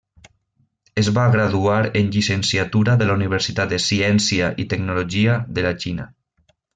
[1.01, 6.09] Es va graduar en llicenciatura de la Universitat de Ciència i Tecnologia de la Xina.